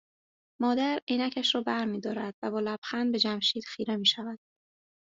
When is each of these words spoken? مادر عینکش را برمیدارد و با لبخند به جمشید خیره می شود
مادر 0.61 0.99
عینکش 1.07 1.55
را 1.55 1.61
برمیدارد 1.61 2.35
و 2.41 2.51
با 2.51 2.59
لبخند 2.59 3.11
به 3.11 3.19
جمشید 3.19 3.63
خیره 3.67 3.95
می 3.97 4.05
شود 4.05 4.39